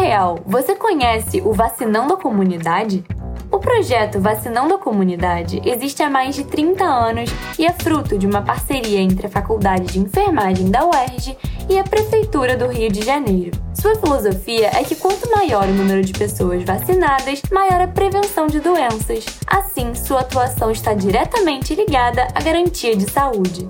real, 0.00 0.38
você 0.46 0.74
conhece 0.74 1.42
o 1.42 1.52
Vacinando 1.52 2.14
a 2.14 2.16
Comunidade? 2.16 3.04
O 3.50 3.58
projeto 3.58 4.18
Vacinando 4.18 4.74
a 4.74 4.78
Comunidade 4.78 5.60
existe 5.62 6.02
há 6.02 6.08
mais 6.08 6.34
de 6.34 6.44
30 6.44 6.82
anos 6.82 7.30
e 7.58 7.66
é 7.66 7.72
fruto 7.72 8.16
de 8.16 8.26
uma 8.26 8.40
parceria 8.40 8.98
entre 8.98 9.26
a 9.26 9.30
Faculdade 9.30 9.92
de 9.92 9.98
Enfermagem 9.98 10.70
da 10.70 10.86
UERJ 10.86 11.36
e 11.68 11.78
a 11.78 11.84
Prefeitura 11.84 12.56
do 12.56 12.66
Rio 12.66 12.90
de 12.90 13.04
Janeiro. 13.04 13.60
Sua 13.74 13.94
filosofia 13.96 14.70
é 14.72 14.82
que 14.84 14.94
quanto 14.94 15.30
maior 15.30 15.68
o 15.68 15.72
número 15.72 16.02
de 16.02 16.14
pessoas 16.14 16.62
vacinadas, 16.64 17.42
maior 17.52 17.82
a 17.82 17.88
prevenção 17.88 18.46
de 18.46 18.58
doenças. 18.58 19.26
Assim, 19.46 19.94
sua 19.94 20.20
atuação 20.20 20.70
está 20.70 20.94
diretamente 20.94 21.74
ligada 21.74 22.26
à 22.34 22.40
garantia 22.40 22.96
de 22.96 23.10
saúde. 23.10 23.68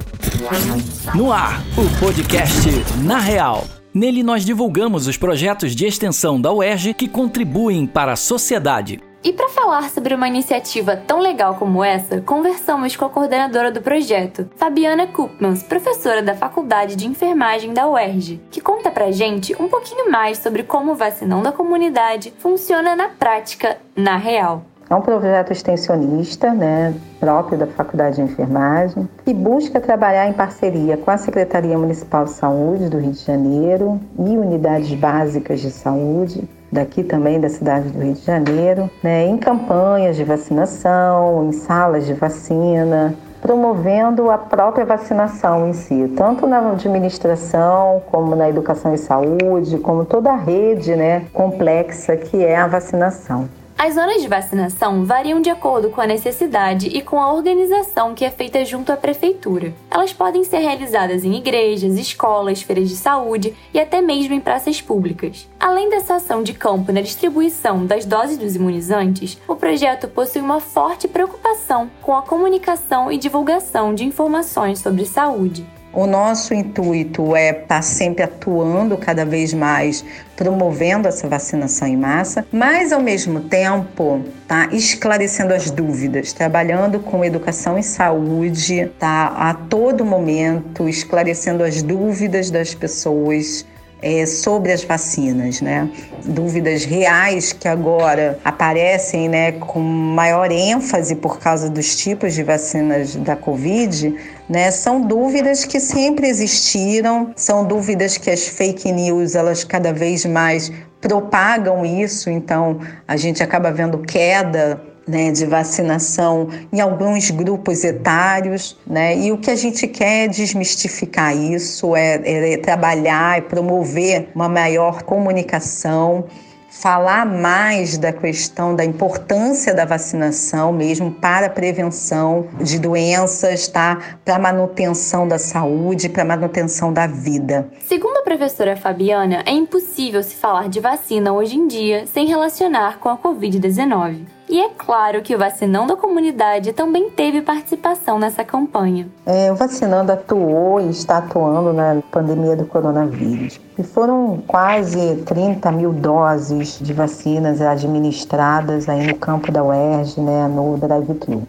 No 1.13 1.33
ar, 1.33 1.61
o 1.77 1.99
podcast 1.99 2.69
Na 3.03 3.19
Real. 3.19 3.65
Nele 3.93 4.23
nós 4.23 4.45
divulgamos 4.45 5.09
os 5.09 5.17
projetos 5.17 5.75
de 5.75 5.85
extensão 5.85 6.41
da 6.41 6.53
UERJ 6.53 6.95
que 6.95 7.09
contribuem 7.09 7.87
para 7.87 8.13
a 8.13 8.17
sociedade. 8.17 9.01
E 9.23 9.33
para 9.33 9.49
falar 9.49 9.91
sobre 9.91 10.15
uma 10.15 10.29
iniciativa 10.29 10.97
tão 10.97 11.19
legal 11.19 11.57
como 11.57 11.85
essa, 11.85 12.21
conversamos 12.23 12.97
com 12.97 13.05
a 13.05 13.11
coordenadora 13.11 13.71
do 13.71 13.83
projeto, 13.83 14.49
Fabiana 14.57 15.09
Kupmans, 15.09 15.63
professora 15.63 16.23
da 16.23 16.35
Faculdade 16.35 16.97
de 16.97 17.07
Enfermagem 17.07 17.75
da 17.75 17.87
UERJ, 17.87 18.41
que 18.51 18.61
conta 18.61 18.91
pra 18.91 19.11
gente 19.11 19.55
um 19.61 19.69
pouquinho 19.69 20.11
mais 20.11 20.39
sobre 20.39 20.63
como 20.63 20.93
o 20.93 20.97
vacinão 20.97 21.43
da 21.43 21.53
comunidade 21.53 22.33
funciona 22.39 22.95
na 22.95 23.09
prática, 23.09 23.77
na 23.95 24.17
real. 24.17 24.70
É 24.91 24.95
um 24.97 25.01
projeto 25.01 25.53
extensionista, 25.53 26.53
né, 26.53 26.93
próprio 27.21 27.57
da 27.57 27.69
Faculdade 27.69 28.17
de 28.17 28.23
Enfermagem, 28.23 29.09
que 29.25 29.33
busca 29.33 29.79
trabalhar 29.79 30.27
em 30.27 30.33
parceria 30.33 30.97
com 30.97 31.13
a 31.13 31.17
Secretaria 31.17 31.79
Municipal 31.79 32.25
de 32.25 32.33
Saúde 32.33 32.89
do 32.89 32.99
Rio 32.99 33.13
de 33.13 33.25
Janeiro 33.25 34.01
e 34.19 34.37
unidades 34.37 34.93
básicas 34.99 35.61
de 35.61 35.71
saúde 35.71 36.43
daqui 36.73 37.05
também 37.05 37.39
da 37.39 37.49
cidade 37.49 37.89
do 37.91 38.01
Rio 38.01 38.15
de 38.15 38.25
Janeiro, 38.25 38.91
né, 39.01 39.27
em 39.27 39.39
campanhas 39.39 40.17
de 40.17 40.25
vacinação, 40.25 41.49
em 41.49 41.53
salas 41.53 42.05
de 42.05 42.15
vacina, 42.15 43.15
promovendo 43.41 44.29
a 44.29 44.39
própria 44.39 44.85
vacinação 44.85 45.69
em 45.69 45.73
si, 45.73 46.13
tanto 46.17 46.49
na 46.49 46.73
administração, 46.73 48.03
como 48.11 48.35
na 48.35 48.51
educação 48.51 48.93
e 48.93 48.99
saúde, 48.99 49.79
como 49.79 50.05
toda 50.05 50.33
a 50.33 50.37
rede 50.37 50.97
né, 50.97 51.27
complexa 51.33 52.17
que 52.17 52.45
é 52.45 52.57
a 52.57 52.67
vacinação. 52.67 53.60
As 53.83 53.95
zonas 53.95 54.21
de 54.21 54.29
vacinação 54.29 55.07
variam 55.07 55.41
de 55.41 55.49
acordo 55.49 55.89
com 55.89 56.03
a 56.03 56.07
necessidade 56.07 56.87
e 56.89 57.01
com 57.01 57.19
a 57.19 57.33
organização 57.33 58.15
que 58.15 58.27
é 58.27 58.31
feita 58.31 58.63
junto 58.63 58.93
à 58.93 58.97
prefeitura. 58.97 59.73
Elas 59.91 60.13
podem 60.13 60.45
ser 60.45 60.59
realizadas 60.59 61.25
em 61.25 61.35
igrejas, 61.35 61.95
escolas, 61.95 62.61
feiras 62.61 62.91
de 62.91 62.97
saúde 62.97 63.55
e 63.73 63.81
até 63.81 64.03
mesmo 64.03 64.35
em 64.35 64.41
praças 64.41 64.83
públicas. 64.83 65.49
Além 65.59 65.89
dessa 65.89 66.17
ação 66.17 66.43
de 66.43 66.53
campo 66.53 66.93
na 66.93 67.01
distribuição 67.01 67.87
das 67.87 68.05
doses 68.05 68.37
dos 68.37 68.55
imunizantes, 68.55 69.39
o 69.49 69.57
projeto 69.57 70.09
possui 70.09 70.43
uma 70.43 70.61
forte 70.61 71.09
preocupação 71.09 71.91
com 72.03 72.15
a 72.15 72.21
comunicação 72.21 73.11
e 73.11 73.17
divulgação 73.17 73.95
de 73.95 74.05
informações 74.05 74.79
sobre 74.79 75.07
saúde. 75.07 75.67
O 75.93 76.07
nosso 76.07 76.55
intuito 76.55 77.35
é 77.35 77.51
estar 77.51 77.67
tá 77.67 77.83
sempre 77.83 78.23
atuando 78.23 78.97
cada 78.97 79.25
vez 79.25 79.53
mais, 79.53 80.05
promovendo 80.37 81.09
essa 81.09 81.27
vacinação 81.27 81.89
em 81.89 81.97
massa, 81.97 82.47
mas 82.53 82.93
ao 82.93 83.01
mesmo 83.01 83.41
tempo 83.41 84.23
tá 84.47 84.69
esclarecendo 84.71 85.53
as 85.53 85.69
dúvidas, 85.69 86.33
trabalhando 86.33 87.01
com 87.01 87.25
educação 87.25 87.77
e 87.77 87.83
saúde, 87.83 88.89
tá 89.01 89.35
a 89.37 89.53
todo 89.53 90.05
momento 90.05 90.89
esclarecendo 90.89 91.65
as 91.65 91.83
dúvidas 91.83 92.51
das 92.51 92.73
pessoas 92.73 93.67
é, 94.03 94.25
sobre 94.27 94.73
as 94.73 94.83
vacinas, 94.83 95.61
né? 95.61 95.89
Dúvidas 96.25 96.85
reais 96.85 97.53
que 97.53 97.69
agora 97.69 98.39
aparecem, 98.45 99.29
né, 99.29 99.53
com 99.53 99.81
maior 99.81 100.51
ênfase 100.51 101.17
por 101.17 101.39
causa 101.39 101.69
dos 101.69 101.97
tipos 101.97 102.35
de 102.35 102.43
vacinas 102.43 103.15
da 103.17 103.37
Covid, 103.37 104.15
né? 104.51 104.73
São 104.73 105.01
dúvidas 105.01 105.65
que 105.65 105.79
sempre 105.79 106.27
existiram, 106.27 107.33
são 107.37 107.65
dúvidas 107.65 108.19
que 108.19 108.29
as 108.29 108.49
fake 108.49 108.91
news 108.91 109.37
elas 109.37 109.63
cada 109.63 109.93
vez 109.93 110.27
mais 110.27 110.73
propagam 111.01 111.87
isso, 111.87 112.29
então 112.29 112.81
a 113.07 113.17
gente 113.17 113.45
acaba 113.45 113.71
vendo 113.71 113.99
queda 113.99 114.83
né, 115.07 115.31
de 115.31 115.47
vacinação 115.47 116.49
em 116.73 116.81
alguns 116.81 117.31
grupos 117.31 117.85
etários, 117.85 118.77
né, 118.85 119.17
e 119.17 119.31
o 119.31 119.39
que 119.39 119.51
a 119.51 119.57
gente 119.57 119.87
quer 119.87 120.25
é 120.25 120.29
desmistificar 120.29 121.35
isso, 121.35 121.95
é, 121.95 122.21
é 122.25 122.57
trabalhar 122.59 123.39
e 123.39 123.43
promover 123.43 124.29
uma 124.35 124.49
maior 124.49 125.05
comunicação 125.05 126.25
falar 126.71 127.27
mais 127.27 127.99
da 127.99 128.13
questão 128.13 128.75
da 128.75 128.85
importância 128.85 129.75
da 129.75 129.85
vacinação 129.85 130.73
mesmo 130.73 131.11
para 131.11 131.47
a 131.47 131.51
prevenção 131.51 132.47
de 132.61 132.79
doenças, 132.79 133.69
tá? 133.69 133.99
Para 134.25 134.37
a 134.37 134.39
manutenção 134.39 135.27
da 135.27 135.39
saúde, 135.39 136.09
para 136.09 136.23
a 136.23 136.27
manutenção 136.27 136.93
da 136.93 137.07
vida. 137.07 137.69
Segundo 137.87 138.19
a 138.19 138.23
professora 138.23 138.77
Fabiana, 138.77 139.43
é 139.45 139.51
impossível 139.51 140.23
se 140.23 140.37
falar 140.37 140.69
de 140.69 140.81
vacina 140.81 141.33
hoje 141.33 141.57
em 141.57 141.67
dia 141.67 142.07
sem 142.07 142.27
relacionar 142.27 142.99
com 142.99 143.09
a 143.09 143.19
COVID-19. 143.19 144.40
E 144.51 144.61
é 144.61 144.69
claro 144.77 145.23
que 145.23 145.33
o 145.33 145.39
Vacinão 145.39 145.87
da 145.87 145.95
Comunidade 145.95 146.73
também 146.73 147.09
teve 147.09 147.41
participação 147.41 148.19
nessa 148.19 148.43
campanha. 148.43 149.07
É, 149.25 149.53
o 149.53 149.55
Vacinando 149.55 150.11
atuou 150.11 150.81
e 150.81 150.91
está 150.91 151.19
atuando 151.19 151.73
na 151.73 152.03
pandemia 152.11 152.57
do 152.57 152.65
coronavírus. 152.65 153.61
E 153.79 153.85
foram 153.85 154.43
quase 154.49 155.23
30 155.25 155.71
mil 155.71 155.93
doses 155.93 156.81
de 156.81 156.93
vacinas 156.93 157.61
administradas 157.61 158.89
aí 158.89 159.07
no 159.07 159.15
campo 159.15 159.53
da 159.53 159.63
UERJ, 159.63 160.21
né, 160.21 160.49
no 160.49 160.77
drive-thru 160.77 161.47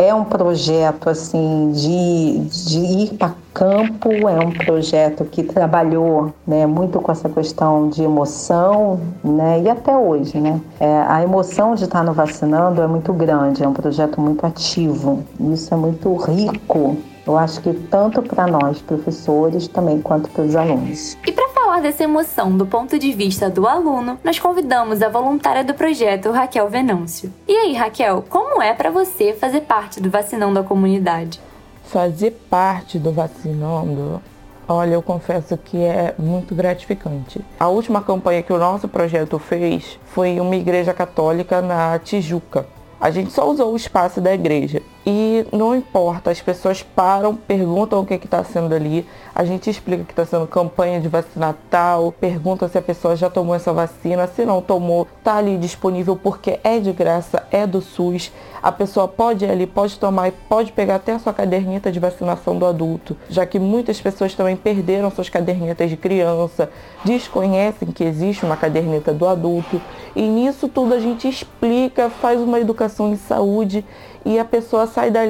é 0.00 0.14
um 0.14 0.24
projeto 0.24 1.10
assim 1.10 1.72
de, 1.72 2.38
de 2.38 2.78
ir 2.78 3.14
para 3.18 3.34
campo, 3.52 4.08
é 4.10 4.38
um 4.38 4.50
projeto 4.50 5.26
que 5.26 5.42
trabalhou 5.42 6.32
né, 6.46 6.64
muito 6.64 6.98
com 7.00 7.12
essa 7.12 7.28
questão 7.28 7.90
de 7.90 8.02
emoção, 8.02 8.98
né, 9.22 9.60
e 9.60 9.68
até 9.68 9.94
hoje, 9.94 10.40
né, 10.40 10.58
é, 10.80 11.04
a 11.06 11.22
emoção 11.22 11.74
de 11.74 11.84
estar 11.84 12.02
no 12.02 12.14
vacinando 12.14 12.80
é 12.80 12.86
muito 12.86 13.12
grande, 13.12 13.62
é 13.62 13.68
um 13.68 13.74
projeto 13.74 14.18
muito 14.22 14.46
ativo, 14.46 15.22
isso 15.52 15.74
é 15.74 15.76
muito 15.76 16.14
rico. 16.16 16.96
Eu 17.26 17.36
acho 17.36 17.60
que 17.60 17.74
tanto 17.74 18.22
para 18.22 18.46
nós 18.46 18.80
professores 18.80 19.68
também 19.68 20.00
quanto 20.00 20.30
para 20.30 20.42
os 20.42 20.56
alunos. 20.56 21.18
E 21.26 21.30
para 21.30 21.49
falar 21.70 21.82
dessa 21.82 22.02
emoção 22.02 22.56
do 22.56 22.66
ponto 22.66 22.98
de 22.98 23.12
vista 23.12 23.48
do 23.48 23.64
aluno, 23.64 24.18
nós 24.24 24.40
convidamos 24.40 25.00
a 25.02 25.08
voluntária 25.08 25.62
do 25.62 25.72
projeto, 25.72 26.32
Raquel 26.32 26.68
Venâncio. 26.68 27.32
E 27.46 27.56
aí, 27.56 27.74
Raquel, 27.74 28.24
como 28.28 28.60
é 28.60 28.74
para 28.74 28.90
você 28.90 29.32
fazer 29.32 29.60
parte 29.60 30.00
do 30.00 30.10
Vacinão 30.10 30.52
da 30.52 30.64
Comunidade? 30.64 31.40
Fazer 31.84 32.32
parte 32.50 32.98
do 32.98 33.12
Vacinando 33.12 34.20
Olha, 34.66 34.94
eu 34.94 35.02
confesso 35.02 35.56
que 35.56 35.78
é 35.78 36.12
muito 36.18 36.56
gratificante. 36.56 37.40
A 37.58 37.68
última 37.68 38.02
campanha 38.02 38.42
que 38.42 38.52
o 38.52 38.58
nosso 38.58 38.88
projeto 38.88 39.38
fez 39.38 39.98
foi 40.06 40.40
uma 40.40 40.56
igreja 40.56 40.92
católica 40.92 41.62
na 41.62 41.98
Tijuca. 42.00 42.66
A 43.00 43.10
gente 43.10 43.32
só 43.32 43.48
usou 43.48 43.72
o 43.72 43.76
espaço 43.76 44.20
da 44.20 44.34
igreja. 44.34 44.82
E 45.06 45.29
não 45.52 45.74
importa, 45.74 46.30
as 46.30 46.40
pessoas 46.40 46.82
param, 46.82 47.34
perguntam 47.34 48.00
o 48.00 48.06
que 48.06 48.14
está 48.14 48.42
sendo 48.44 48.74
ali, 48.74 49.06
a 49.34 49.44
gente 49.44 49.70
explica 49.70 50.04
que 50.04 50.12
está 50.12 50.26
sendo 50.26 50.46
campanha 50.46 51.00
de 51.00 51.08
vacina 51.08 51.56
tal, 51.70 52.12
pergunta 52.12 52.68
se 52.68 52.76
a 52.76 52.82
pessoa 52.82 53.16
já 53.16 53.30
tomou 53.30 53.54
essa 53.54 53.72
vacina, 53.72 54.26
se 54.26 54.44
não 54.44 54.60
tomou, 54.60 55.06
está 55.18 55.36
ali 55.36 55.56
disponível 55.56 56.16
porque 56.16 56.58
é 56.62 56.78
de 56.78 56.92
graça, 56.92 57.46
é 57.50 57.66
do 57.66 57.80
SUS. 57.80 58.32
A 58.62 58.70
pessoa 58.70 59.08
pode 59.08 59.44
ir 59.44 59.50
ali, 59.50 59.66
pode 59.66 59.98
tomar 59.98 60.28
e 60.28 60.32
pode 60.32 60.72
pegar 60.72 60.96
até 60.96 61.12
a 61.12 61.18
sua 61.18 61.32
caderneta 61.32 61.90
de 61.90 61.98
vacinação 61.98 62.58
do 62.58 62.66
adulto, 62.66 63.16
já 63.28 63.46
que 63.46 63.58
muitas 63.58 64.00
pessoas 64.00 64.34
também 64.34 64.56
perderam 64.56 65.10
suas 65.10 65.28
cadernetas 65.28 65.88
de 65.88 65.96
criança, 65.96 66.70
desconhecem 67.04 67.90
que 67.90 68.04
existe 68.04 68.44
uma 68.44 68.56
caderneta 68.56 69.12
do 69.12 69.26
adulto. 69.26 69.80
E 70.14 70.22
nisso 70.22 70.68
tudo 70.68 70.92
a 70.92 71.00
gente 71.00 71.28
explica, 71.28 72.10
faz 72.10 72.40
uma 72.40 72.60
educação 72.60 73.10
em 73.12 73.16
saúde 73.16 73.84
e 74.24 74.38
a 74.38 74.44
pessoa 74.44 74.86
sai 74.86 75.10
dali 75.10 75.29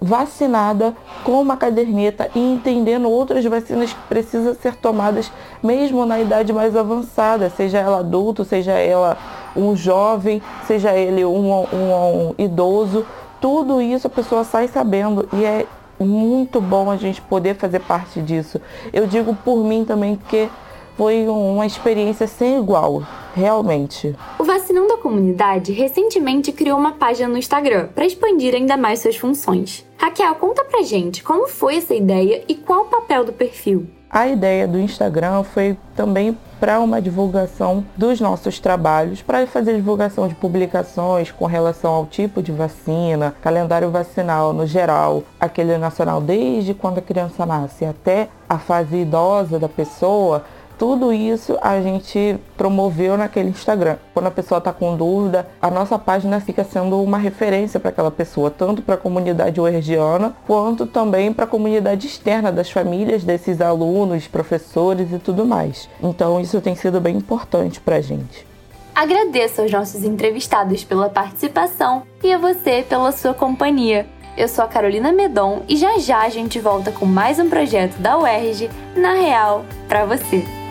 vacinada 0.00 0.94
com 1.22 1.40
uma 1.40 1.56
caderneta 1.56 2.28
e 2.34 2.38
entendendo 2.38 3.08
outras 3.08 3.44
vacinas 3.44 3.92
que 3.92 4.00
precisam 4.08 4.54
ser 4.54 4.74
tomadas 4.76 5.30
mesmo 5.62 6.04
na 6.04 6.20
idade 6.20 6.52
mais 6.52 6.76
avançada, 6.76 7.48
seja 7.48 7.78
ela 7.78 8.00
adulto, 8.00 8.44
seja 8.44 8.72
ela 8.72 9.16
um 9.56 9.74
jovem, 9.74 10.42
seja 10.66 10.94
ele 10.94 11.24
um, 11.24 11.52
um, 11.52 11.64
um 11.72 12.34
idoso, 12.36 13.06
tudo 13.40 13.80
isso 13.80 14.06
a 14.06 14.10
pessoa 14.10 14.44
sai 14.44 14.68
sabendo 14.68 15.28
e 15.32 15.44
é 15.44 15.66
muito 15.98 16.60
bom 16.60 16.90
a 16.90 16.96
gente 16.96 17.20
poder 17.22 17.54
fazer 17.54 17.80
parte 17.80 18.20
disso. 18.20 18.60
Eu 18.92 19.06
digo 19.06 19.34
por 19.44 19.62
mim 19.64 19.84
também 19.84 20.18
que 20.28 20.50
foi 20.96 21.26
uma 21.26 21.66
experiência 21.66 22.26
sem 22.26 22.58
igual, 22.58 23.02
realmente. 23.34 24.14
O 24.38 24.44
Vacinão 24.44 24.86
da 24.86 24.96
Comunidade 24.96 25.72
recentemente 25.72 26.52
criou 26.52 26.78
uma 26.78 26.92
página 26.92 27.28
no 27.28 27.38
Instagram 27.38 27.88
para 27.94 28.06
expandir 28.06 28.54
ainda 28.54 28.76
mais 28.76 29.00
suas 29.00 29.16
funções. 29.16 29.84
Raquel, 29.96 30.34
conta 30.36 30.64
pra 30.64 30.82
gente 30.82 31.22
como 31.22 31.48
foi 31.48 31.76
essa 31.76 31.94
ideia 31.94 32.44
e 32.48 32.54
qual 32.54 32.82
o 32.82 32.88
papel 32.88 33.24
do 33.24 33.32
perfil. 33.32 33.86
A 34.10 34.28
ideia 34.28 34.68
do 34.68 34.78
Instagram 34.78 35.42
foi 35.42 35.76
também 35.96 36.38
para 36.60 36.78
uma 36.78 37.02
divulgação 37.02 37.84
dos 37.96 38.20
nossos 38.20 38.60
trabalhos, 38.60 39.20
para 39.20 39.44
fazer 39.44 39.74
divulgação 39.74 40.28
de 40.28 40.36
publicações 40.36 41.32
com 41.32 41.46
relação 41.46 41.92
ao 41.92 42.06
tipo 42.06 42.40
de 42.40 42.52
vacina, 42.52 43.34
calendário 43.42 43.90
vacinal 43.90 44.52
no 44.52 44.66
geral, 44.66 45.24
aquele 45.38 45.76
nacional 45.78 46.20
desde 46.20 46.72
quando 46.74 46.98
a 46.98 47.02
criança 47.02 47.44
nasce 47.44 47.84
até 47.84 48.28
a 48.48 48.56
fase 48.56 48.98
idosa 48.98 49.58
da 49.58 49.68
pessoa, 49.68 50.44
tudo 50.78 51.12
isso 51.12 51.58
a 51.60 51.80
gente 51.80 52.38
promoveu 52.56 53.16
naquele 53.16 53.50
Instagram. 53.50 53.96
Quando 54.12 54.26
a 54.26 54.30
pessoa 54.30 54.58
está 54.58 54.72
com 54.72 54.96
dúvida, 54.96 55.46
a 55.60 55.70
nossa 55.70 55.98
página 55.98 56.40
fica 56.40 56.64
sendo 56.64 57.00
uma 57.02 57.18
referência 57.18 57.78
para 57.78 57.90
aquela 57.90 58.10
pessoa, 58.10 58.50
tanto 58.50 58.82
para 58.82 58.94
a 58.94 58.98
comunidade 58.98 59.60
uergiana, 59.60 60.34
quanto 60.46 60.86
também 60.86 61.32
para 61.32 61.44
a 61.44 61.48
comunidade 61.48 62.06
externa 62.06 62.50
das 62.50 62.70
famílias 62.70 63.24
desses 63.24 63.60
alunos, 63.60 64.26
professores 64.26 65.12
e 65.12 65.18
tudo 65.18 65.44
mais. 65.44 65.88
Então 66.02 66.40
isso 66.40 66.60
tem 66.60 66.74
sido 66.74 67.00
bem 67.00 67.16
importante 67.16 67.80
para 67.80 67.96
a 67.96 68.00
gente. 68.00 68.46
Agradeço 68.94 69.60
aos 69.60 69.72
nossos 69.72 70.04
entrevistados 70.04 70.84
pela 70.84 71.08
participação 71.08 72.04
e 72.22 72.32
a 72.32 72.38
você 72.38 72.84
pela 72.88 73.10
sua 73.10 73.34
companhia. 73.34 74.06
Eu 74.36 74.48
sou 74.48 74.64
a 74.64 74.68
Carolina 74.68 75.12
Medon 75.12 75.62
e 75.68 75.76
já 75.76 75.98
já 75.98 76.22
a 76.22 76.28
gente 76.28 76.58
volta 76.58 76.90
com 76.90 77.06
mais 77.06 77.38
um 77.38 77.48
projeto 77.48 77.96
da 77.98 78.18
UERJ, 78.18 78.68
na 78.96 79.14
Real, 79.14 79.64
para 79.88 80.04
você. 80.04 80.63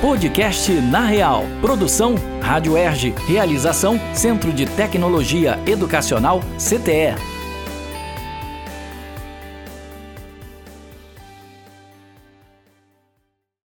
Podcast 0.00 0.72
Na 0.80 1.04
Real. 1.04 1.44
Produção 1.60 2.14
Rádio 2.40 2.74
Erge. 2.74 3.14
Realização 3.28 4.00
Centro 4.14 4.50
de 4.50 4.64
Tecnologia 4.64 5.60
Educacional 5.66 6.40
CTE. 6.56 7.29